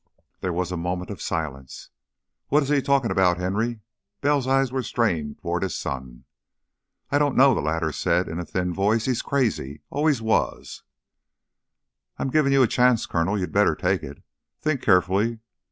There 0.39 0.51
was 0.51 0.71
a 0.71 0.77
moment 0.77 1.11
of 1.11 1.21
silence. 1.21 1.91
"What 2.47 2.63
is 2.63 2.69
he 2.69 2.81
talking 2.81 3.11
about, 3.11 3.37
Henry?" 3.37 3.81
Bell's 4.21 4.47
eyes 4.47 4.71
were 4.71 4.81
strained 4.81 5.37
toward 5.37 5.61
his 5.61 5.77
son. 5.77 6.23
"I 7.11 7.19
don't 7.19 7.37
know," 7.37 7.53
the 7.53 7.61
latter 7.61 7.91
said, 7.91 8.27
in 8.27 8.39
a 8.39 8.43
thin 8.45 8.73
voice. 8.73 9.05
"He's 9.05 9.21
crazy 9.21 9.83
always 9.91 10.19
was." 10.19 10.81
"I'm 12.17 12.31
giving 12.31 12.51
you 12.51 12.63
a 12.63 12.67
chance, 12.67 13.05
Colonel. 13.05 13.37
You'd 13.37 13.51
better 13.51 13.75
take 13.75 14.01
it. 14.01 14.23
Think 14.59 14.81
carefully." 14.81 15.37